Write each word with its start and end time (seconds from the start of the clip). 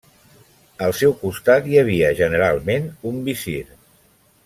Al 0.85 0.95
seu 1.01 1.13
costat 1.19 1.69
hi 1.73 1.79
havia 1.83 2.09
generalment 2.23 2.89
un 3.13 3.21
visir. 3.33 3.59